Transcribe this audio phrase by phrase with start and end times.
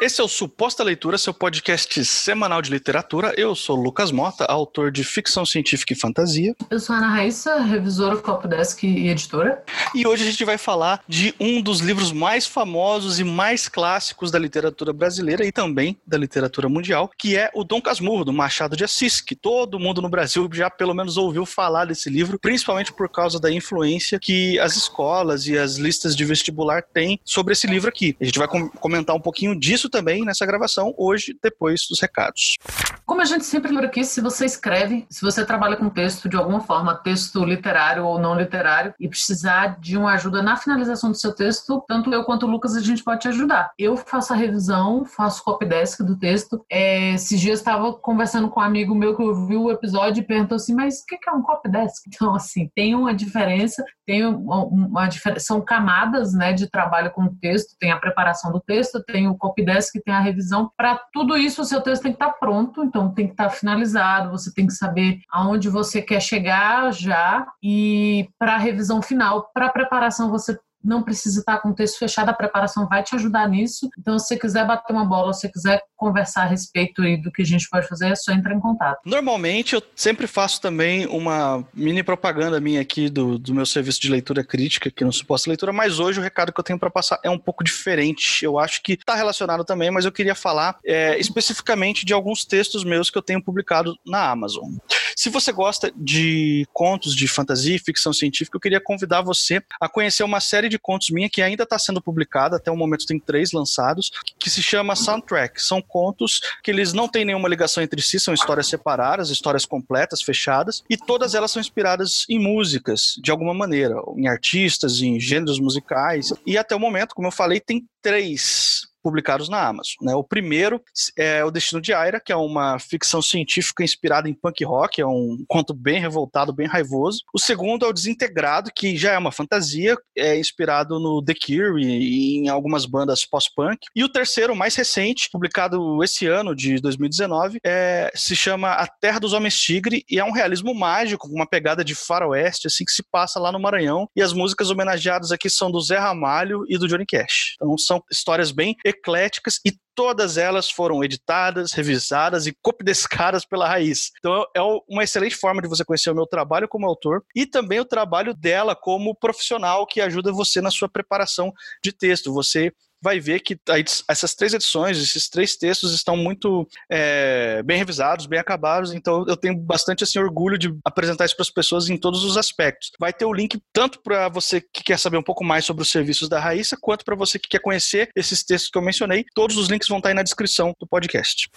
[0.00, 3.32] Esse é o Suposta Leitura, seu podcast semanal de literatura.
[3.36, 6.54] Eu sou Lucas Mota, autor de ficção científica e fantasia.
[6.68, 9.62] Eu sou Ana Raíssa, revisora Copdesk e editora.
[9.94, 14.32] E hoje a gente vai falar de um dos livros mais famosos e mais clássicos
[14.32, 18.76] da literatura brasileira e também da literatura mundial, que é o Dom Casmurro, do Machado
[18.76, 22.92] de Assis, que todo mundo no Brasil já pelo menos ouviu falar desse livro, principalmente
[22.92, 27.68] por causa da influência que as escolas e as listas de vestibular têm sobre esse
[27.68, 28.16] livro aqui.
[28.20, 32.56] A gente vai comentar um pouquinho disso isso também nessa gravação hoje, depois dos recados.
[33.04, 36.36] Como a gente sempre lembra aqui, se você escreve, se você trabalha com texto de
[36.36, 41.16] alguma forma, texto literário ou não literário, e precisar de uma ajuda na finalização do
[41.16, 43.70] seu texto, tanto eu quanto o Lucas a gente pode te ajudar.
[43.78, 46.64] Eu faço a revisão, faço copy desk do texto.
[46.70, 50.56] É, esses dias estava conversando com um amigo meu que ouviu o episódio e perguntou
[50.56, 52.04] assim: mas o que é um copy desk?
[52.14, 57.24] Então, assim, tem uma diferença, tem uma, uma diferença, são camadas né, de trabalho com
[57.24, 59.73] o texto, tem a preparação do texto, tem o copy desk,
[60.04, 60.70] tem a revisão.
[60.76, 63.50] Para tudo isso, o seu texto tem que estar pronto então tem que estar tá
[63.50, 69.50] finalizado, você tem que saber aonde você quer chegar já e para a revisão final,
[69.52, 73.14] para a preparação você não precisa estar com o texto fechado, a preparação vai te
[73.14, 73.88] ajudar nisso.
[73.98, 77.42] Então, se você quiser bater uma bola, se você quiser conversar a respeito do que
[77.42, 79.00] a gente pode fazer, é só entrar em contato.
[79.06, 84.10] Normalmente, eu sempre faço também uma mini propaganda minha aqui do, do meu serviço de
[84.10, 87.18] leitura crítica aqui no Suposta Leitura, mas hoje o recado que eu tenho para passar
[87.22, 88.44] é um pouco diferente.
[88.44, 92.84] Eu acho que está relacionado também, mas eu queria falar é, especificamente de alguns textos
[92.84, 94.74] meus que eu tenho publicado na Amazon.
[95.16, 99.88] Se você gosta de contos de fantasia e ficção científica, eu queria convidar você a
[99.88, 103.18] conhecer uma série de contos minha que ainda está sendo publicada, até o momento tem
[103.18, 105.62] três lançados, que se chama Soundtrack.
[105.62, 110.22] São contos que eles não têm nenhuma ligação entre si, são histórias separadas, histórias completas,
[110.22, 115.58] fechadas, e todas elas são inspiradas em músicas, de alguma maneira, em artistas, em gêneros
[115.58, 116.32] musicais.
[116.46, 119.96] E até o momento, como eu falei, tem três publicados na Amazon.
[120.00, 120.14] Né?
[120.14, 120.82] O primeiro
[121.16, 125.06] é O Destino de Aira, que é uma ficção científica inspirada em punk rock, é
[125.06, 127.22] um conto bem revoltado, bem raivoso.
[127.34, 131.84] O segundo é O Desintegrado, que já é uma fantasia, é inspirado no The Cure
[131.84, 133.86] e em algumas bandas pós-punk.
[133.94, 139.18] E o terceiro, mais recente, publicado esse ano, de 2019, é, se chama A Terra
[139.18, 142.92] dos Homens Tigre e é um realismo mágico, com uma pegada de faroeste, assim, que
[142.92, 144.08] se passa lá no Maranhão.
[144.16, 147.54] E as músicas homenageadas aqui são do Zé Ramalho e do Johnny Cash.
[147.56, 154.10] Então são histórias bem ecléticas e todas elas foram editadas, revisadas e copidescadas pela raiz.
[154.18, 157.80] Então é uma excelente forma de você conhecer o meu trabalho como autor e também
[157.80, 161.52] o trabalho dela como profissional que ajuda você na sua preparação
[161.82, 162.32] de texto.
[162.32, 162.72] Você
[163.04, 163.60] vai ver que
[164.08, 169.36] essas três edições, esses três textos estão muito é, bem revisados, bem acabados, então eu
[169.36, 172.92] tenho bastante assim, orgulho de apresentar isso para as pessoas em todos os aspectos.
[172.98, 175.90] Vai ter o link tanto para você que quer saber um pouco mais sobre os
[175.90, 179.26] serviços da Raíssa, quanto para você que quer conhecer esses textos que eu mencionei.
[179.34, 181.50] Todos os links vão estar aí na descrição do podcast.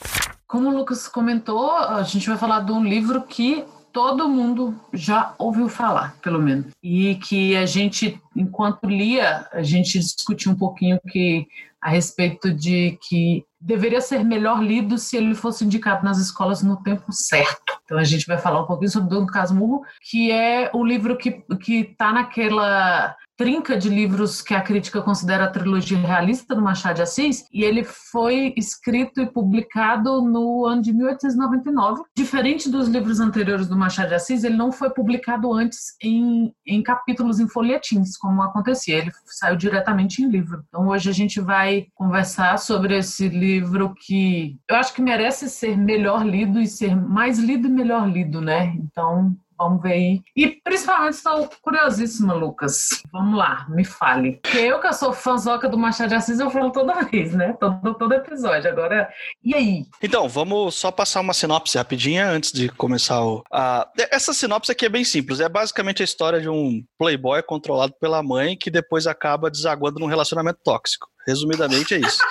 [0.45, 5.33] Como o Lucas comentou, a gente vai falar de um livro que todo mundo já
[5.37, 6.67] ouviu falar, pelo menos.
[6.83, 11.47] E que a gente, enquanto lia, a gente discutiu um pouquinho que
[11.81, 16.81] a respeito de que deveria ser melhor lido se ele fosse indicado nas escolas no
[16.81, 17.79] tempo certo.
[17.85, 21.43] Então a gente vai falar um pouquinho sobre Dom Casmurro, que é o livro que
[21.61, 26.95] que está naquela trinca de livros que a crítica considera a trilogia realista do Machado
[26.95, 32.01] de Assis, e ele foi escrito e publicado no ano de 1899.
[32.15, 36.81] Diferente dos livros anteriores do Machado de Assis, ele não foi publicado antes em, em
[36.81, 40.63] capítulos em folhetins, como acontecia, ele saiu diretamente em livro.
[40.67, 45.77] Então hoje a gente vai conversar sobre esse livro que eu acho que merece ser
[45.77, 48.73] melhor lido e ser mais lido e melhor lido, né?
[48.77, 50.21] Então Vamos ver aí.
[50.35, 53.01] E principalmente estou curiosíssima, Lucas.
[53.11, 54.39] Vamos lá, me fale.
[54.43, 57.53] Porque eu que sou fãzoca do Machado de Assis, eu falo toda vez, né?
[57.59, 58.69] Todo, todo episódio.
[58.69, 59.09] Agora,
[59.43, 59.85] e aí?
[60.01, 63.43] Então, vamos só passar uma sinopse rapidinha antes de começar o...
[63.51, 63.87] A...
[64.11, 65.39] Essa sinopse aqui é bem simples.
[65.39, 70.05] É basicamente a história de um playboy controlado pela mãe que depois acaba desaguando num
[70.05, 71.07] relacionamento tóxico.
[71.25, 72.19] Resumidamente é isso.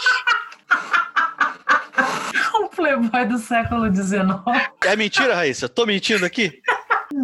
[2.61, 4.71] um playboy do século XIX.
[4.85, 5.69] É mentira, Raíssa?
[5.69, 6.61] Tô mentindo aqui?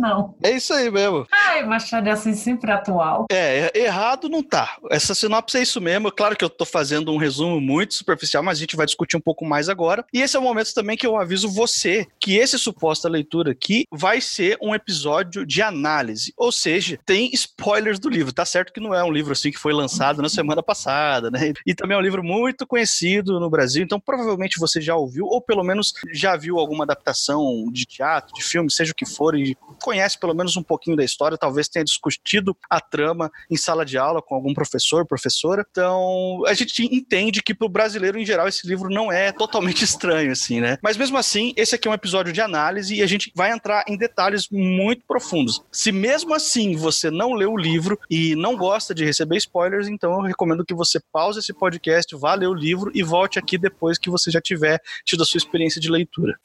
[0.03, 0.35] Não.
[0.43, 1.29] É isso aí mesmo.
[1.31, 3.27] Ai, Machado é assim sempre atual.
[3.31, 4.77] É, errado não tá.
[4.91, 6.11] Essa sinopse é isso mesmo.
[6.11, 9.21] Claro que eu tô fazendo um resumo muito superficial, mas a gente vai discutir um
[9.21, 10.05] pouco mais agora.
[10.13, 13.85] E esse é o momento também que eu aviso você que esse suposta leitura aqui
[13.93, 16.35] vai ser um episódio de análise.
[16.37, 18.33] Ou seja, tem spoilers do livro.
[18.33, 21.53] Tá certo que não é um livro assim que foi lançado na semana passada, né?
[21.65, 25.41] E também é um livro muito conhecido no Brasil, então provavelmente você já ouviu, ou
[25.41, 29.57] pelo menos já viu alguma adaptação de teatro, de filme, seja o que for, e
[29.93, 33.99] conhece pelo menos um pouquinho da história, talvez tenha discutido a trama em sala de
[33.99, 35.67] aula com algum professor, professora.
[35.71, 39.85] Então, a gente entende que para o brasileiro em geral esse livro não é totalmente
[39.85, 40.79] estranho, assim, né?
[40.83, 43.85] Mas mesmo assim, esse aqui é um episódio de análise e a gente vai entrar
[43.87, 45.61] em detalhes muito profundos.
[45.71, 50.13] Se mesmo assim você não leu o livro e não gosta de receber spoilers, então
[50.15, 53.99] eu recomendo que você pause esse podcast, vá ler o livro e volte aqui depois
[53.99, 56.39] que você já tiver tido a sua experiência de leitura.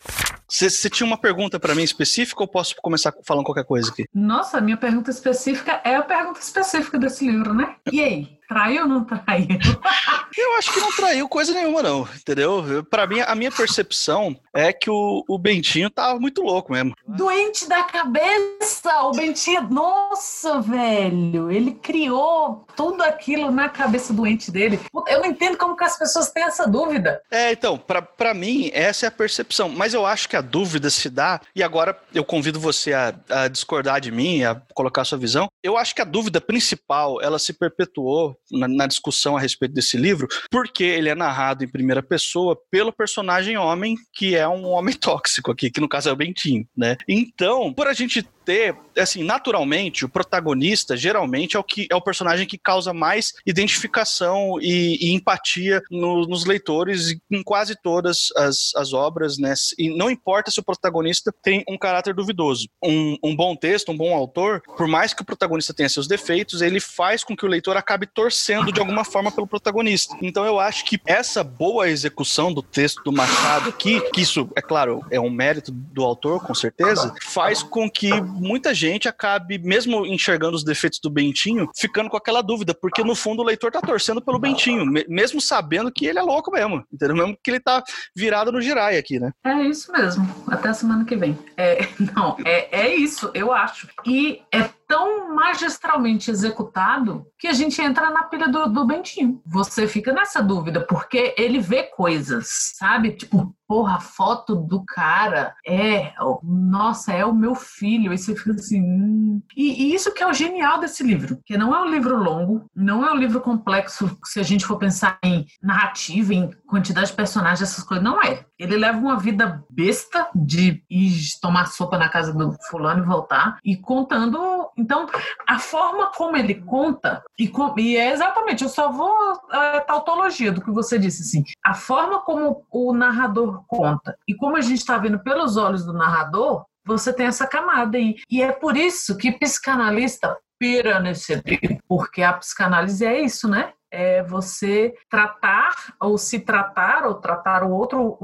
[0.49, 4.05] Você tinha uma pergunta para mim específica ou posso começar falando qualquer coisa aqui?
[4.13, 7.75] Nossa, minha pergunta específica é a pergunta específica desse livro, né?
[7.91, 8.37] E aí?
[8.47, 9.47] Traiu ou não traiu?
[10.37, 12.85] Eu acho que não traiu coisa nenhuma, não, entendeu?
[12.89, 16.93] Para mim, a minha percepção é que o, o Bentinho tava muito louco mesmo.
[17.07, 19.01] Doente da cabeça!
[19.03, 21.49] O Bentinho, nossa, velho!
[21.49, 24.79] Ele criou tudo aquilo na cabeça doente dele.
[25.07, 27.21] Eu não entendo como que as pessoas têm essa dúvida.
[27.31, 29.69] É, então, para mim, essa é a percepção.
[29.69, 33.47] Mas eu acho que a dúvida se dá, e agora eu convido você a, a
[33.47, 35.47] discordar de mim, a colocar a sua visão.
[35.63, 39.97] Eu acho que a dúvida principal, ela se perpetuou na, na, discussão a respeito desse
[39.97, 44.95] livro, porque ele é narrado em primeira pessoa pelo personagem homem, que é um homem
[44.97, 46.97] tóxico aqui, que no caso é o Bentinho, né?
[47.07, 52.01] Então, por a gente ter, assim, naturalmente, o protagonista geralmente é o que é o
[52.01, 58.71] personagem que causa mais identificação e, e empatia no, nos leitores em quase todas as,
[58.77, 59.53] as obras, né?
[59.77, 62.69] E não importa se o protagonista tem um caráter duvidoso.
[62.81, 66.61] Um, um bom texto, um bom autor, por mais que o protagonista tenha seus defeitos,
[66.61, 70.15] ele faz com que o leitor acabe torcendo de alguma forma pelo protagonista.
[70.21, 74.61] Então eu acho que essa boa execução do texto do Machado aqui, que isso, é
[74.61, 80.05] claro, é um mérito do autor, com certeza, faz com que muita gente acabe, mesmo
[80.05, 83.81] enxergando os defeitos do Bentinho, ficando com aquela dúvida, porque no fundo o leitor tá
[83.81, 87.15] torcendo pelo Bentinho, mesmo sabendo que ele é louco mesmo, entendeu?
[87.15, 87.83] Mesmo que ele tá
[88.15, 89.31] virado no girai aqui, né?
[89.43, 90.27] É isso mesmo.
[90.47, 91.37] Até semana que vem.
[91.57, 91.79] É,
[92.15, 93.87] não, é, é isso, eu acho.
[94.05, 99.41] E é tão magistralmente executado que a gente entra na pilha do, do Bentinho.
[99.45, 103.11] Você fica nessa dúvida, porque ele vê coisas, sabe?
[103.11, 108.13] Tipo, porra, a foto do cara é, nossa, é o meu filho.
[108.13, 108.81] E você fica assim.
[108.81, 109.41] Hum.
[109.55, 112.69] E, e, isso que é o genial desse livro, que não é um livro longo,
[112.73, 117.15] não é um livro complexo, se a gente for pensar em narrativa, em quantidade de
[117.15, 118.45] personagens, essas coisas, não é.
[118.57, 123.57] Ele leva uma vida besta de ir tomar sopa na casa do fulano e voltar,
[123.63, 125.07] e contando então,
[125.47, 129.13] a forma como ele conta, e, com, e é exatamente, eu só vou
[129.51, 134.57] a tautologia do que você disse, assim, a forma como o narrador conta, e como
[134.57, 138.15] a gente está vendo pelos olhos do narrador, você tem essa camada aí.
[138.31, 143.73] E é por isso que psicanalista pira nesse livro, porque a psicanálise é isso, né?
[143.91, 148.17] É você tratar, ou se tratar, ou tratar o outro,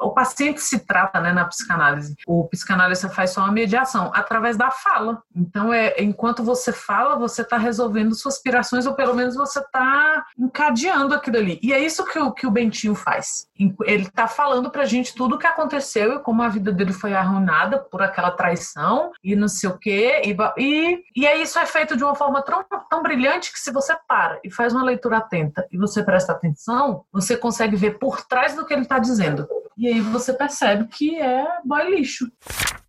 [0.00, 2.16] o paciente se trata né, na psicanálise.
[2.26, 5.22] O psicanalista faz só uma mediação através da fala.
[5.34, 10.24] Então, é enquanto você fala, você está resolvendo suas aspirações, ou pelo menos você está
[10.38, 11.60] encadeando aquilo ali.
[11.62, 13.46] E é isso que o, que o Bentinho faz.
[13.84, 16.92] Ele está falando para a gente tudo o que aconteceu e como a vida dele
[16.92, 20.22] foi arruinada por aquela traição e não sei o quê.
[20.24, 23.70] E, e, e aí isso é feito de uma forma tão, tão brilhante que se
[23.70, 28.22] você para e faz uma leitura atenta e você presta atenção, você consegue ver por
[28.22, 29.46] trás do que ele está dizendo.
[29.76, 32.30] E aí você percebe que é boy lixo.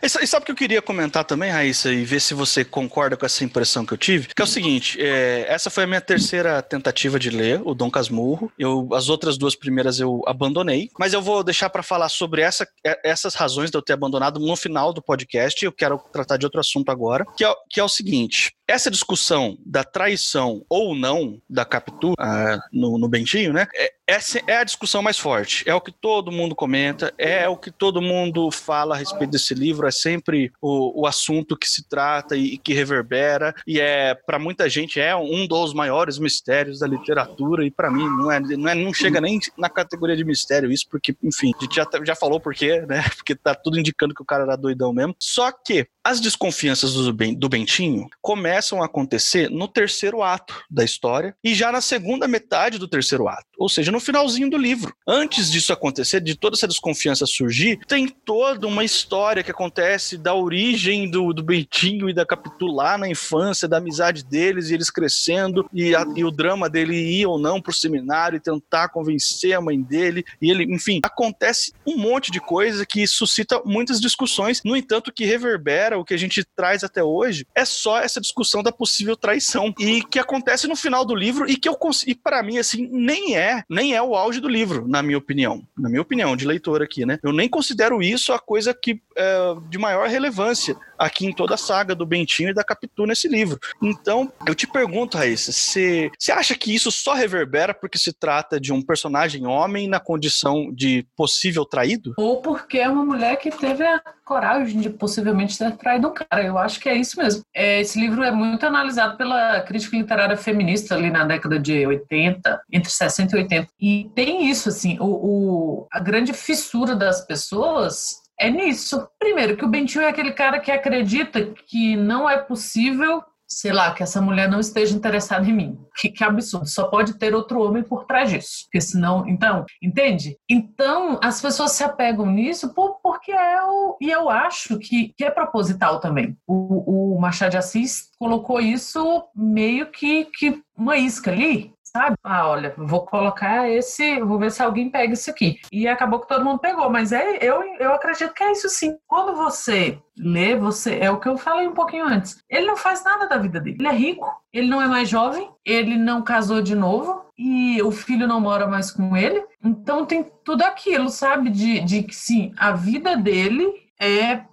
[0.03, 3.25] E sabe o que eu queria comentar também, Raíssa, e ver se você concorda com
[3.25, 4.27] essa impressão que eu tive?
[4.35, 7.89] Que é o seguinte, é, essa foi a minha terceira tentativa de ler, o Dom
[7.89, 8.51] Casmurro.
[8.59, 12.67] Eu, as outras duas primeiras eu abandonei, mas eu vou deixar para falar sobre essa,
[12.85, 15.63] é, essas razões de eu ter abandonado no final do podcast.
[15.63, 19.57] Eu quero tratar de outro assunto agora, que é, que é o seguinte: essa discussão
[19.65, 23.67] da traição ou não da Capitu uh, no, no Bentinho, né?
[23.73, 25.63] É, essa é a discussão mais forte.
[25.67, 29.53] É o que todo mundo comenta, é o que todo mundo fala a respeito desse
[29.53, 29.87] livro.
[29.87, 33.53] É sempre o, o assunto que se trata e, e que reverbera.
[33.65, 37.65] E é, para muita gente, é um dos maiores mistérios da literatura.
[37.65, 40.85] E para mim, não, é, não, é, não chega nem na categoria de mistério isso,
[40.89, 43.03] porque, enfim, a gente já, já falou por quê, né?
[43.23, 45.15] Porque tá tudo indicando que o cara era doidão mesmo.
[45.17, 50.83] Só que as desconfianças do, ben, do Bentinho começam a acontecer no terceiro ato da
[50.83, 54.93] história e já na segunda metade do terceiro ato, ou seja, no finalzinho do livro.
[55.07, 60.33] Antes disso acontecer, de toda essa desconfiança surgir, tem toda uma história que acontece da
[60.33, 64.89] origem do, do Bentinho e da Capitu lá na infância, da amizade deles e eles
[64.89, 69.53] crescendo e, a, e o drama dele ir ou não pro seminário e tentar convencer
[69.53, 74.61] a mãe dele e ele, enfim, acontece um monte de coisa que suscita muitas discussões,
[74.65, 78.63] no entanto que reverbera o que a gente traz até hoje, é só essa discussão
[78.63, 82.41] da possível traição e que acontece no final do livro e que eu consigo, para
[82.41, 86.01] mim assim, nem é, nem é o auge do livro, na minha opinião, na minha
[86.01, 87.17] opinião de leitor aqui, né?
[87.23, 91.57] Eu nem considero isso a coisa que é, de maior relevância aqui em toda a
[91.57, 93.59] saga do Bentinho e da Capitu nesse livro.
[93.81, 98.71] Então, eu te pergunto, Raíssa, você acha que isso só reverbera porque se trata de
[98.71, 102.13] um personagem homem na condição de possível traído?
[102.17, 106.43] Ou porque é uma mulher que teve a coragem de possivelmente ter traído um cara.
[106.43, 107.43] Eu acho que é isso mesmo.
[107.53, 112.61] É, esse livro é muito analisado pela crítica literária feminista ali na década de 80,
[112.71, 113.67] entre 60 e 80.
[113.83, 119.05] E tem isso, assim, o, o a grande fissura das pessoas é nisso.
[119.19, 123.93] Primeiro, que o Bentinho é aquele cara que acredita que não é possível sei lá,
[123.93, 125.77] que essa mulher não esteja interessada em mim.
[125.95, 126.65] Que, que absurdo.
[126.65, 128.63] Só pode ter outro homem por trás disso.
[128.63, 129.27] Porque senão.
[129.27, 130.37] Então, entende?
[130.49, 133.97] Então, as pessoas se apegam nisso por, porque é o.
[134.01, 136.35] E eu acho que, que é proposital também.
[136.47, 142.17] O, o Machado de Assis colocou isso meio que, que uma isca ali sabe?
[142.23, 145.59] Ah, olha, vou colocar esse, vou ver se alguém pega isso aqui.
[145.71, 148.97] E acabou que todo mundo pegou, mas é, eu, eu acredito que é isso sim.
[149.07, 152.43] Quando você lê, você é o que eu falei um pouquinho antes.
[152.49, 153.77] Ele não faz nada da vida dele.
[153.79, 157.91] Ele é rico, ele não é mais jovem, ele não casou de novo e o
[157.91, 159.43] filho não mora mais com ele.
[159.63, 161.49] Então tem tudo aquilo, sabe?
[161.49, 164.43] De, de que sim, a vida dele é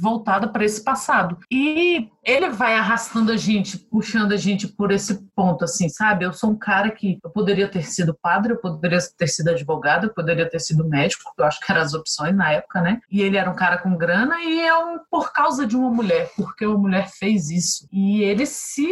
[0.00, 1.38] voltada para esse passado.
[1.50, 6.24] E ele vai arrastando a gente, puxando a gente por esse ponto, assim, sabe?
[6.24, 10.06] Eu sou um cara que eu poderia ter sido padre, eu poderia ter sido advogado,
[10.06, 13.00] eu poderia ter sido médico, eu acho que eram as opções na época, né?
[13.10, 16.30] E ele era um cara com grana e é um por causa de uma mulher,
[16.36, 17.88] porque uma mulher fez isso.
[17.92, 18.88] E ele se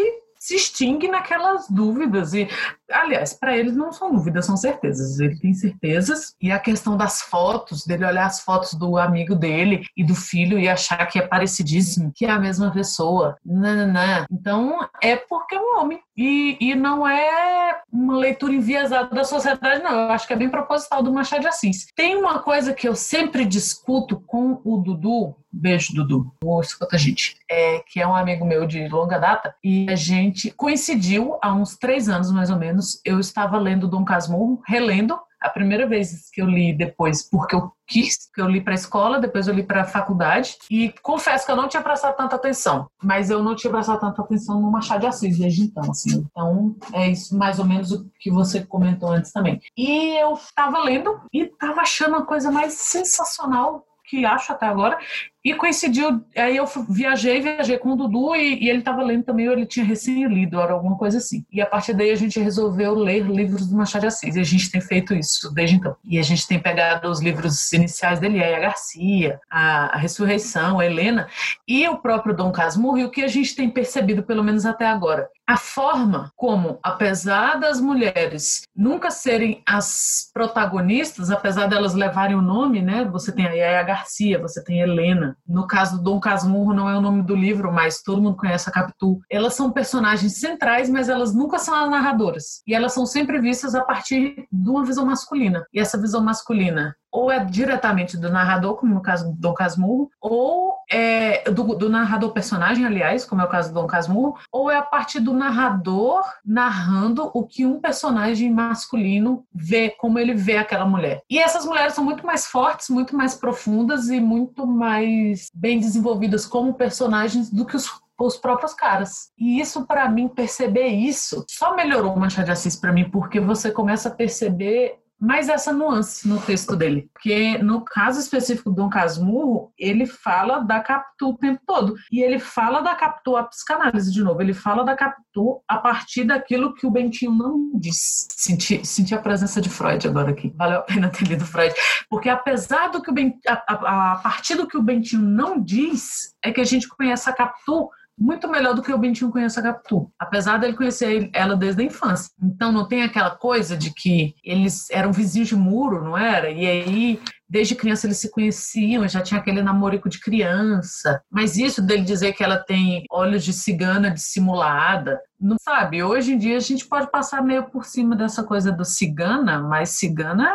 [0.47, 2.33] se extingue naquelas dúvidas.
[2.33, 2.49] E,
[2.91, 5.19] aliás, para ele não são dúvidas, são certezas.
[5.19, 6.35] Ele tem certezas.
[6.41, 10.59] E a questão das fotos, dele olhar as fotos do amigo dele e do filho
[10.59, 13.37] e achar que é parecidíssimo, que é a mesma pessoa.
[13.45, 14.27] Nananã.
[14.31, 16.01] Então, é porque é um homem.
[16.17, 19.93] E, e não é uma leitura enviesada da sociedade, não.
[19.93, 21.89] Eu acho que é bem proposital do Machado de Assis.
[21.95, 26.33] Tem uma coisa que eu sempre discuto com o Dudu, Beijo, Dudu.
[26.45, 27.37] Ou escuta a gente.
[27.51, 29.55] É, que é um amigo meu de longa data.
[29.65, 32.76] E a gente coincidiu há uns três anos, mais ou menos.
[33.05, 35.19] Eu estava lendo Dom Casmurro, relendo.
[35.39, 38.75] A primeira vez que eu li depois, porque eu quis, que eu li para a
[38.75, 40.57] escola, depois eu li para a faculdade.
[40.71, 42.89] E confesso que eu não tinha prestado tanta atenção.
[43.03, 46.27] Mas eu não tinha prestado tanta atenção no Machado de Assis desde então, assim.
[46.31, 49.61] Então, é isso mais ou menos o que você comentou antes também.
[49.77, 54.99] E eu estava lendo e estava achando a coisa mais sensacional que acho até agora,
[55.47, 59.47] e coincidiu, aí eu viajei, viajei com o Dudu e, e ele estava lendo também,
[59.47, 61.47] ele tinha recém-lido, era alguma coisa assim.
[61.53, 64.45] E a partir daí a gente resolveu ler livros do Machado de Assis, e a
[64.45, 65.95] gente tem feito isso desde então.
[66.05, 70.85] E a gente tem pegado os livros iniciais dele, a Garcia, a, a Ressurreição, a
[70.85, 71.29] Helena,
[71.69, 74.89] e o próprio Dom Casmurro, e o que a gente tem percebido, pelo menos até
[74.89, 82.43] agora, a forma como, apesar das mulheres nunca serem as protagonistas, apesar delas levarem o
[82.43, 83.05] nome, né?
[83.05, 86.89] Você tem a Yaya Garcia, você tem a Helena, no caso do Dom Casmurro, não
[86.89, 89.21] é o nome do livro, mas todo mundo conhece a Capitu.
[89.31, 92.63] Elas são personagens centrais, mas elas nunca são as narradoras.
[92.67, 95.65] E elas são sempre vistas a partir de uma visão masculina.
[95.73, 100.11] E essa visão masculina ou é diretamente do narrador, como no caso do Dom Casmurro,
[100.21, 104.71] ou é do, do, narrador personagem, aliás, como é o caso do Dom Casmurro, ou
[104.71, 110.59] é a partir do narrador narrando o que um personagem masculino vê, como ele vê
[110.59, 111.23] aquela mulher.
[111.31, 116.45] E essas mulheres são muito mais fortes, muito mais profundas e muito mais bem desenvolvidas
[116.45, 119.31] como personagens do que os os próprios caras.
[119.37, 123.39] E isso, para mim, perceber isso, só melhorou o Machado de Assis para mim, porque
[123.39, 127.09] você começa a perceber mais essa nuance no texto dele.
[127.13, 131.95] Porque no caso específico do Dom Casmurro, ele fala da Capitu o tempo todo.
[132.13, 134.41] E ele fala da Capitu a psicanálise de novo.
[134.41, 138.27] Ele fala da Capitu a partir daquilo que o Bentinho não diz.
[138.31, 140.53] Senti, senti a presença de Freud agora aqui.
[140.57, 141.75] Valeu a pena ter lido Freud.
[142.09, 145.61] Porque apesar do que o Bentinho, a, a, a partir do que o Bentinho não
[145.61, 149.59] diz, é que a gente conhece a Capitu muito melhor do que o Bentinho conhece
[149.59, 152.31] a Capitu, apesar dele conhecer ela desde a infância.
[152.43, 156.51] Então não tem aquela coisa de que eles eram vizinhos de muro, não era?
[156.51, 161.23] E aí desde criança eles se conheciam, já tinha aquele namorico de criança.
[161.31, 166.03] Mas isso dele dizer que ela tem olhos de cigana dissimulada, não sabe?
[166.03, 169.91] Hoje em dia a gente pode passar meio por cima dessa coisa do cigana, mas
[169.91, 170.53] cigana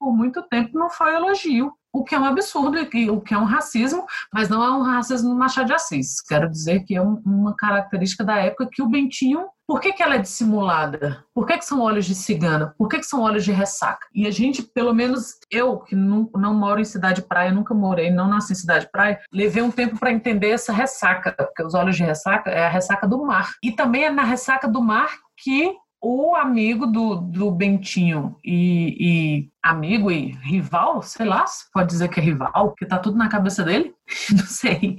[0.00, 3.44] por muito tempo não foi elogio o que é um absurdo, o que é um
[3.44, 6.20] racismo, mas não é um racismo Machado de Assis.
[6.20, 9.46] Quero dizer que é uma característica da época que o Bentinho.
[9.66, 11.24] Por que, que ela é dissimulada?
[11.34, 12.74] Por que, que são olhos de cigana?
[12.76, 14.06] Por que, que são olhos de ressaca?
[14.14, 18.10] E a gente, pelo menos eu, que não, não moro em cidade praia, nunca morei,
[18.10, 21.96] não nasci em cidade praia, levei um tempo para entender essa ressaca, porque os olhos
[21.96, 23.52] de ressaca é a ressaca do mar.
[23.62, 29.50] E também é na ressaca do mar que o amigo do, do Bentinho e, e
[29.62, 33.62] amigo e rival, sei lá, pode dizer que é rival, porque tá tudo na cabeça
[33.62, 33.94] dele,
[34.32, 34.98] não sei,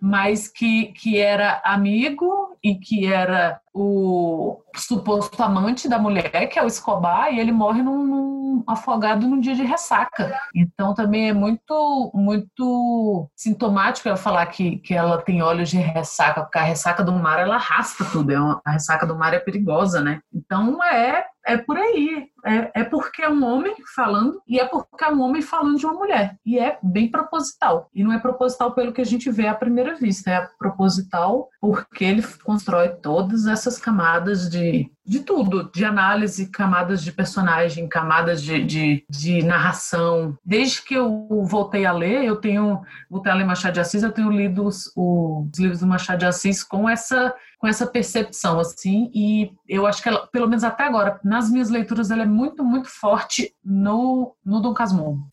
[0.00, 6.62] mas que, que era amigo e que era o suposto amante da mulher, que é
[6.62, 10.36] o Escobar, e ele morre num, num, afogado num dia de ressaca.
[10.54, 16.42] Então também é muito muito sintomático ela falar que, que ela tem olhos de ressaca,
[16.42, 20.00] porque a ressaca do mar ela arrasta tudo, é a ressaca do mar é perigosa,
[20.00, 20.20] né?
[20.32, 22.28] Então é é por aí.
[22.44, 25.86] É, é porque é um homem falando e é porque é um homem falando de
[25.86, 26.36] uma mulher.
[26.44, 27.88] E é bem proposital.
[27.94, 32.04] E não é proposital pelo que a gente vê à primeira vista, é proposital porque
[32.04, 38.62] ele constrói todas essas camadas de, de tudo, de análise, camadas de personagem, camadas de,
[38.62, 40.36] de, de, narração.
[40.44, 44.12] Desde que eu voltei a ler, eu tenho, voltei a ler Machado de Assis, eu
[44.12, 49.10] tenho lido os, os livros do Machado de Assis com essa com essa percepção, assim,
[49.12, 52.62] e eu acho que ela, pelo menos até agora, nas minhas leituras, ela é muito,
[52.62, 55.28] muito forte no, no Dom Casmurro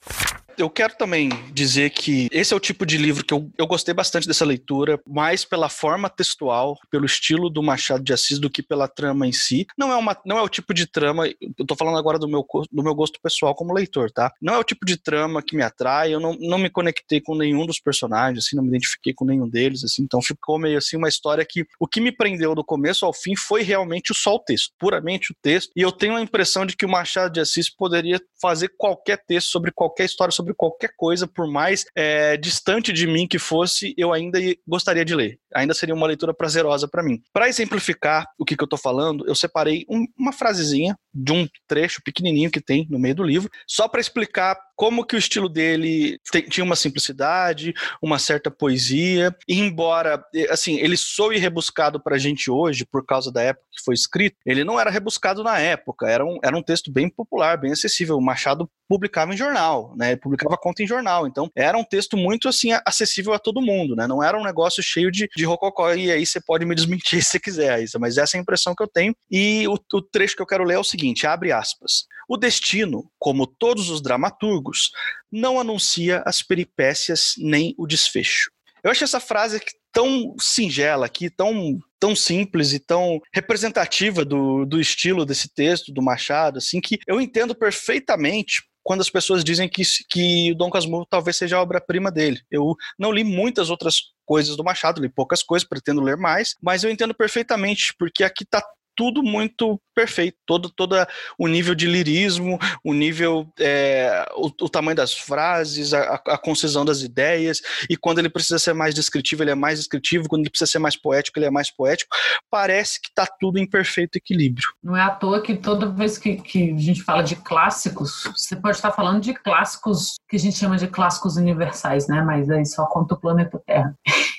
[0.57, 3.93] eu quero também dizer que esse é o tipo de livro que eu, eu gostei
[3.93, 8.63] bastante dessa leitura, mais pela forma textual, pelo estilo do Machado de Assis do que
[8.63, 9.65] pela trama em si.
[9.77, 12.45] Não é, uma, não é o tipo de trama, eu tô falando agora do meu,
[12.71, 14.31] do meu gosto pessoal como leitor, tá?
[14.41, 17.35] Não é o tipo de trama que me atrai, eu não, não me conectei com
[17.35, 20.97] nenhum dos personagens, assim, não me identifiquei com nenhum deles, assim, então ficou meio assim
[20.97, 24.39] uma história que o que me prendeu do começo ao fim foi realmente só o
[24.39, 27.69] texto, puramente o texto, e eu tenho a impressão de que o Machado de Assis
[27.69, 32.93] poderia fazer qualquer texto sobre qualquer história, sobre sobre qualquer coisa, por mais é, distante
[32.93, 35.39] de mim que fosse, eu ainda gostaria de ler.
[35.55, 37.21] Ainda seria uma leitura prazerosa para mim.
[37.33, 41.47] Para exemplificar o que, que eu estou falando, eu separei um, uma frasezinha de um
[41.67, 45.47] trecho pequenininho que tem no meio do livro, só para explicar como que o estilo
[45.47, 52.19] dele tinha uma simplicidade, uma certa poesia, e embora, assim, ele soe rebuscado para a
[52.19, 56.09] gente hoje, por causa da época que foi escrito, ele não era rebuscado na época,
[56.09, 58.17] era um, era um texto bem popular, bem acessível.
[58.17, 60.15] O Machado publicava em jornal, né?
[60.35, 64.07] Publicava conta em jornal, então era um texto muito, assim, acessível a todo mundo, né?
[64.07, 67.39] Não era um negócio cheio de, de rococó, e aí você pode me desmentir se
[67.39, 70.41] quiser, Aisa, mas essa é a impressão que eu tenho, e o, o trecho que
[70.41, 74.89] eu quero ler é o seguinte, abre aspas, o destino, como todos os dramaturgos,
[75.31, 78.49] não anuncia as peripécias nem o desfecho.
[78.83, 79.59] Eu acho essa frase
[79.91, 86.01] tão singela aqui, tão, tão simples e tão representativa do, do estilo desse texto, do
[86.01, 91.35] Machado, assim, que eu entendo perfeitamente quando as pessoas dizem que, que Dom Casmurro talvez
[91.35, 92.39] seja a obra-prima dele.
[92.51, 96.83] Eu não li muitas outras coisas do Machado, li poucas coisas, pretendo ler mais, mas
[96.83, 98.63] eu entendo perfeitamente, porque aqui está
[98.95, 100.95] tudo muito perfeito, todo, todo
[101.37, 106.83] o nível de lirismo, o nível, é, o, o, tamanho das frases, a, a, concisão
[106.83, 110.49] das ideias, e quando ele precisa ser mais descritivo, ele é mais descritivo, quando ele
[110.49, 112.15] precisa ser mais poético, ele é mais poético,
[112.51, 114.67] parece que está tudo em perfeito equilíbrio.
[114.83, 118.55] Não é à toa que toda vez que, que a gente fala de clássicos, você
[118.55, 122.65] pode estar falando de clássicos que a gente chama de clássicos universais, né, mas aí
[122.65, 123.95] só conta o planeta Terra.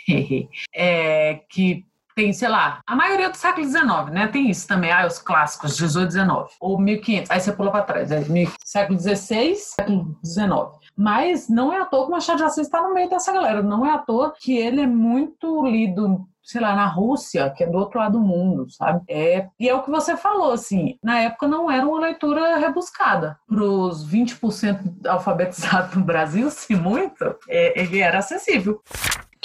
[0.74, 1.84] é, que
[2.16, 4.26] tem, sei lá, a maioria do século XIX, né?
[4.26, 8.10] Tem isso também, ah, os clássicos, 18, 19, ou 1500, aí você pula para trás,
[8.10, 8.24] é
[8.64, 10.48] século XVI, século XIX.
[10.96, 13.62] Mas não é à toa que o Machado de Assis está no meio dessa galera,
[13.62, 17.66] não é à toa que ele é muito lido sei lá, na Rússia, que é
[17.66, 19.02] do outro lado do mundo, sabe?
[19.08, 23.36] É, e é o que você falou, assim, na época não era uma leitura rebuscada.
[23.48, 28.80] Para os 20% alfabetizados no Brasil, se muito, é, ele era acessível.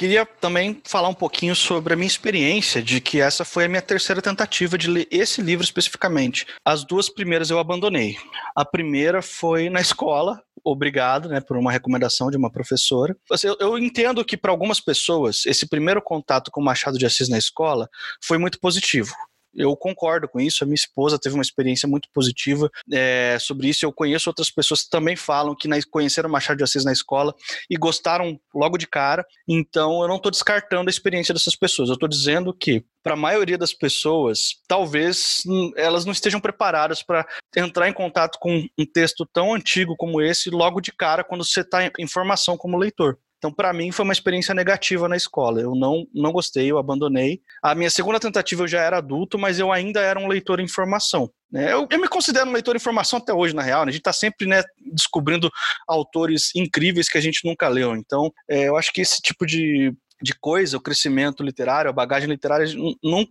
[0.02, 3.84] Queria também falar um pouquinho sobre a minha experiência de que essa foi a minha
[3.84, 6.48] terceira tentativa de ler esse livro especificamente.
[6.66, 8.18] As duas primeiras eu abandonei.
[8.56, 13.16] A primeira foi na escola, obrigado, né, por uma recomendação de uma professora.
[13.32, 17.30] Assim, eu, eu entendo que para algumas pessoas esse primeiro contato com Machado de Assis
[17.30, 17.88] na escola
[18.24, 19.14] foi muito positivo
[19.54, 20.64] eu concordo com isso.
[20.64, 23.86] A minha esposa teve uma experiência muito positiva é, sobre isso.
[23.86, 27.36] Eu conheço outras pessoas que também falam que na, conheceram Machado de Assis na escola
[27.70, 29.26] e gostaram logo de cara.
[29.48, 31.90] Então, eu não estou descartando a experiência dessas pessoas.
[31.90, 35.44] Eu estou dizendo que para a maioria das pessoas, talvez
[35.76, 40.50] elas não estejam preparadas para entrar em contato com um texto tão antigo como esse
[40.50, 43.18] logo de cara quando você está em formação como leitor.
[43.42, 45.60] Então, para mim, foi uma experiência negativa na escola.
[45.60, 47.42] Eu não, não gostei, eu abandonei.
[47.64, 50.68] A minha segunda tentativa eu já era adulto, mas eu ainda era um leitor em
[50.68, 51.28] formação.
[51.52, 51.74] Né?
[51.74, 53.84] Eu, eu, me considero um leitor em formação até hoje, na real.
[53.84, 53.90] Né?
[53.90, 54.62] A gente está sempre né,
[54.94, 55.50] descobrindo
[55.88, 57.96] autores incríveis que a gente nunca leu.
[57.96, 62.30] Então, é, eu acho que esse tipo de de coisa, o crescimento literário, a bagagem
[62.30, 62.68] literária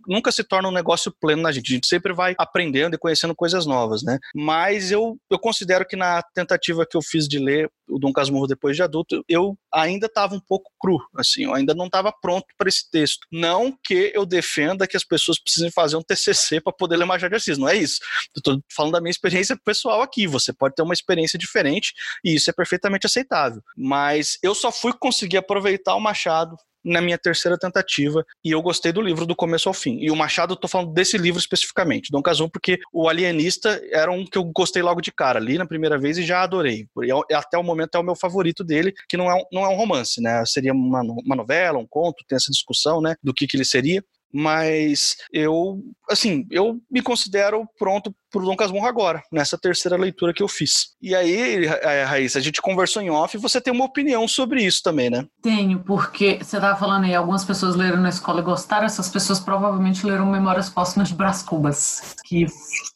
[0.07, 1.71] nunca se torna um negócio pleno na gente.
[1.71, 4.19] A gente sempre vai aprendendo e conhecendo coisas novas, né?
[4.35, 8.47] Mas eu, eu considero que na tentativa que eu fiz de ler o Dom Casmurro
[8.47, 12.47] depois de adulto, eu ainda estava um pouco cru, assim, eu ainda não estava pronto
[12.57, 13.27] para esse texto.
[13.31, 17.31] Não que eu defenda que as pessoas precisem fazer um TCC para poder ler Machado
[17.31, 17.99] de Assis, não é isso.
[18.35, 20.27] Estou falando da minha experiência pessoal aqui.
[20.27, 23.61] Você pode ter uma experiência diferente e isso é perfeitamente aceitável.
[23.75, 28.91] Mas eu só fui conseguir aproveitar o Machado na minha terceira tentativa e eu gostei
[28.91, 29.97] do livro do começo ao fim.
[29.99, 34.11] E o Machado, eu tô falando desse livro especificamente, Dom Casum, porque o Alienista era
[34.11, 36.87] um que eu gostei logo de cara, li na primeira vez e já adorei.
[37.03, 39.69] E até o momento é o meu favorito dele, que não é um, não é
[39.69, 40.43] um romance, né?
[40.45, 44.03] Seria uma, uma novela, um conto, tem essa discussão, né, do que, que ele seria
[44.33, 50.41] mas eu, assim, eu me considero pronto pro Dom Casmurro agora, nessa terceira leitura que
[50.41, 50.95] eu fiz.
[51.01, 54.63] E aí, é, Raíssa, a gente conversou em off e você tem uma opinião sobre
[54.63, 55.25] isso também, né?
[55.41, 59.39] Tenho, porque você estava falando aí, algumas pessoas leram na escola e gostaram, essas pessoas
[59.39, 62.45] provavelmente leram Memórias Póstumas de Brás Cubas, que,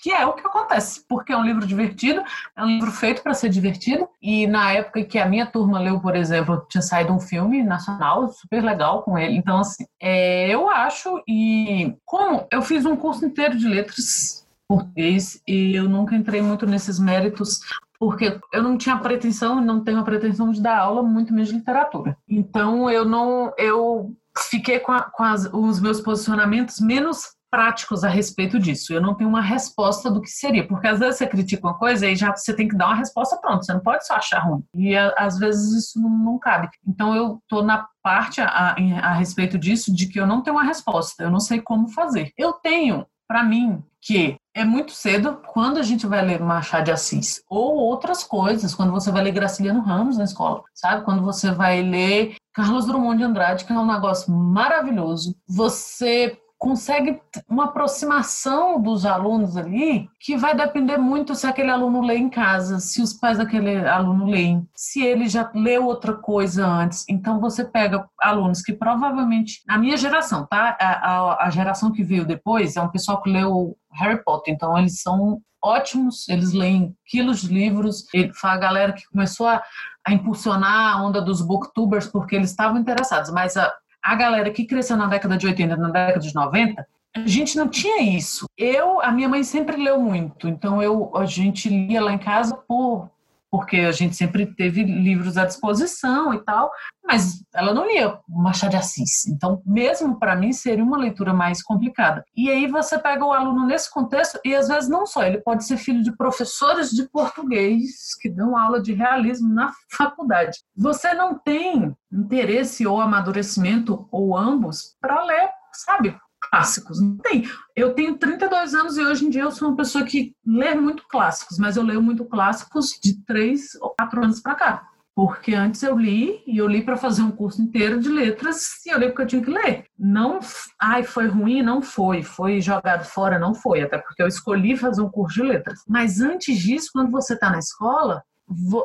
[0.02, 2.24] que é o que acontece, porque é um livro divertido,
[2.58, 6.00] é um livro feito para ser divertido, e na época que a minha turma leu,
[6.00, 10.70] por exemplo, tinha saído um filme nacional super legal com ele, então assim, é, eu
[10.70, 16.42] acho, e como eu fiz um curso inteiro de letras português e eu nunca entrei
[16.42, 17.60] muito nesses méritos
[18.00, 21.56] porque eu não tinha pretensão, não tenho a pretensão de dar aula, muito menos de
[21.56, 22.18] literatura.
[22.28, 24.14] Então eu não, eu
[24.50, 28.94] fiquei com, a, com as, os meus posicionamentos menos práticos a respeito disso.
[28.94, 32.06] Eu não tenho uma resposta do que seria, porque às vezes você critica uma coisa
[32.06, 34.62] e já você tem que dar uma resposta pronta, você não pode só achar ruim.
[34.76, 36.70] E às vezes isso não, não cabe.
[36.86, 40.58] Então eu tô na parte a, a, a respeito disso de que eu não tenho
[40.58, 42.34] uma resposta, eu não sei como fazer.
[42.38, 46.92] Eu tenho para mim que é muito cedo quando a gente vai ler Machado de
[46.92, 51.04] Assis ou outras coisas, quando você vai ler Graciliano Ramos na escola, sabe?
[51.04, 55.36] Quando você vai ler Carlos Drummond de Andrade, que é um negócio maravilhoso.
[55.48, 62.18] Você consegue uma aproximação dos alunos ali que vai depender muito se aquele aluno lê
[62.18, 67.06] em casa, se os pais daquele aluno leem, se ele já leu outra coisa antes.
[67.10, 70.78] Então você pega alunos que provavelmente, a minha geração, tá?
[70.80, 74.78] A, a, a geração que veio depois é um pessoal que leu Harry Potter, então
[74.78, 79.64] eles são ótimos, eles leem quilos de livros, ele, a galera que começou a,
[80.06, 83.74] a impulsionar a onda dos booktubers porque eles estavam interessados, mas a,
[84.06, 87.68] a galera que cresceu na década de 80, na década de 90, a gente não
[87.68, 88.46] tinha isso.
[88.56, 92.56] Eu, a minha mãe sempre leu muito, então eu, a gente lia lá em casa
[92.56, 93.10] por
[93.56, 96.70] porque a gente sempre teve livros à disposição e tal,
[97.06, 99.26] mas ela não lia Machado de Assis.
[99.28, 102.26] Então, mesmo para mim, seria uma leitura mais complicada.
[102.36, 105.64] E aí você pega o aluno nesse contexto, e às vezes não só, ele pode
[105.64, 110.60] ser filho de professores de português que dão aula de realismo na faculdade.
[110.76, 116.14] Você não tem interesse ou amadurecimento, ou ambos, para ler, sabe?
[116.50, 117.02] Clássicos.
[117.02, 117.48] Não tem.
[117.76, 121.08] Eu tenho 32 anos e hoje em dia eu sou uma pessoa que lê muito
[121.08, 124.88] clássicos, mas eu leio muito clássicos de 3 ou 4 anos para cá.
[125.16, 128.90] Porque antes eu li, e eu li para fazer um curso inteiro de letras, e
[128.90, 129.86] eu li porque eu tinha que ler.
[129.98, 130.40] Não,
[130.78, 131.62] ai, foi ruim?
[131.62, 132.22] Não foi.
[132.22, 133.40] Foi jogado fora?
[133.40, 133.82] Não foi.
[133.82, 135.80] Até porque eu escolhi fazer um curso de letras.
[135.88, 138.24] Mas antes disso, quando você está na escola,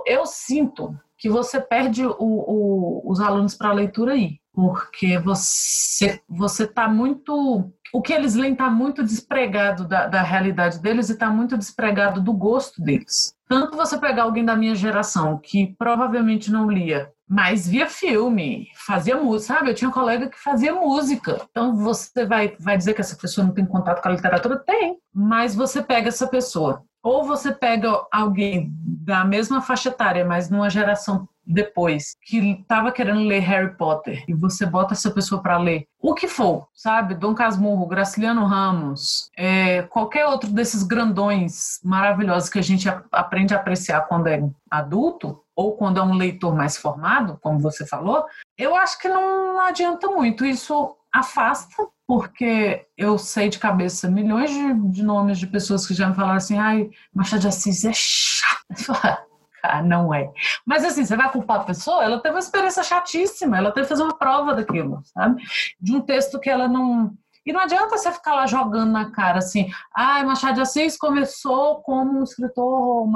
[0.07, 6.21] eu sinto que você perde o, o, os alunos para a leitura aí porque você
[6.29, 11.13] você está muito o que eles leem está muito despregado da, da realidade deles e
[11.13, 13.35] está muito despregado do gosto deles.
[13.49, 19.17] Tanto você pegar alguém da minha geração que provavelmente não lia, mas via filme, fazia
[19.17, 19.71] música, sabe?
[19.71, 21.41] Eu tinha um colega que fazia música.
[21.51, 24.59] Então você vai, vai dizer que essa pessoa não tem contato com a literatura?
[24.59, 24.99] Tem.
[25.13, 26.85] Mas você pega essa pessoa.
[27.03, 33.23] Ou você pega alguém da mesma faixa etária, mas numa geração depois que estava querendo
[33.23, 37.15] ler Harry Potter e você bota essa pessoa para ler o que for, sabe?
[37.15, 43.59] Dom Casmurro, Graciliano Ramos, é, qualquer outro desses grandões maravilhosos que a gente aprende a
[43.59, 48.25] apreciar quando é adulto ou quando é um leitor mais formado, como você falou,
[48.57, 50.45] eu acho que não adianta muito.
[50.45, 56.09] Isso afasta, porque eu sei de cabeça milhões de, de nomes de pessoas que já
[56.09, 59.21] me falaram assim: ai, Machado de Assis é chato.
[59.63, 60.31] Ah, não é.
[60.67, 63.91] Mas assim, você vai culpar a pessoa, ela teve uma experiência chatíssima, ela teve que
[63.91, 65.43] fazer uma prova daquilo, sabe?
[65.81, 69.39] De um texto que ela não e não adianta você ficar lá jogando na cara
[69.39, 73.09] assim, ah, Machado de Assis começou como um escritor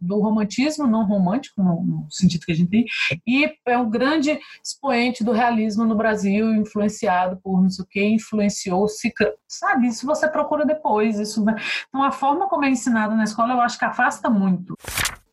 [0.00, 2.84] do romantismo, não romântico, no, sentido que a gente tem,
[3.26, 8.04] e é um grande expoente do realismo no Brasil, influenciado por não sei o que,
[8.04, 9.12] influenciou, se,
[9.48, 9.88] sabe?
[9.88, 11.18] Isso você procura depois.
[11.18, 11.44] Isso,
[11.88, 14.76] então, a forma como é ensinada na escola, eu acho que afasta muito.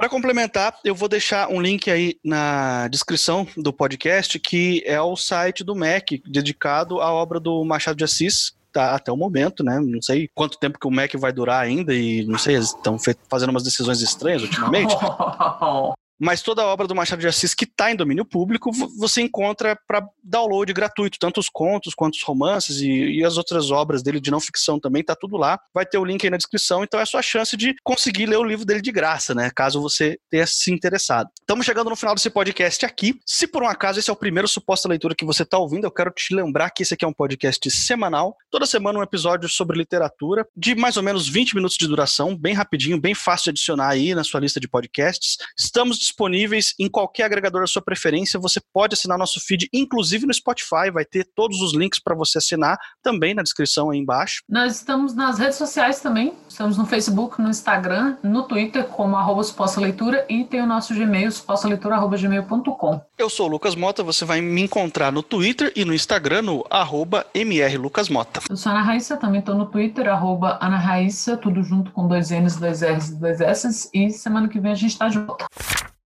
[0.01, 5.15] Para complementar, eu vou deixar um link aí na descrição do podcast, que é o
[5.15, 9.79] site do MEC, dedicado à obra do Machado de Assis, tá até o momento, né?
[9.79, 12.97] Não sei quanto tempo que o MEC vai durar ainda e não sei, estão
[13.29, 14.91] fazendo umas decisões estranhas ultimamente.
[16.21, 19.75] mas toda a obra do Machado de Assis que está em domínio público você encontra
[19.87, 24.19] para download gratuito, tanto os contos quanto os romances e, e, as outras obras dele
[24.19, 25.59] de não ficção também, tá tudo lá.
[25.73, 28.37] Vai ter o link aí na descrição, então é a sua chance de conseguir ler
[28.37, 29.49] o livro dele de graça, né?
[29.55, 31.29] Caso você tenha se interessado.
[31.39, 33.19] Estamos chegando no final desse podcast aqui.
[33.25, 35.91] Se por um acaso esse é o primeiro suposta leitura que você está ouvindo, eu
[35.91, 38.37] quero te lembrar que esse aqui é um podcast semanal.
[38.51, 42.53] Toda semana um episódio sobre literatura, de mais ou menos 20 minutos de duração, bem
[42.53, 45.37] rapidinho, bem fácil de adicionar aí na sua lista de podcasts.
[45.57, 48.39] Estamos disponíveis em qualquer agregador da sua preferência.
[48.39, 52.37] Você pode assinar nosso feed, inclusive no Spotify, vai ter todos os links para você
[52.37, 54.43] assinar também na descrição aí embaixo.
[54.47, 56.33] Nós estamos nas redes sociais também.
[56.47, 59.41] Estamos no Facebook, no Instagram, no Twitter, como arroba
[59.77, 63.01] leitura e tem o nosso Gmail, supostaleitura.gmail.com.
[63.17, 66.65] Eu sou o Lucas Mota, você vai me encontrar no Twitter e no Instagram no
[66.69, 68.41] arroba mrlucasmota.
[68.49, 72.07] Eu sou a Ana Raíssa, também estou no Twitter, arroba Ana Raíssa, tudo junto com
[72.07, 73.89] dois N's, dois R's e dois S's.
[73.93, 75.45] E semana que vem a gente está de volta.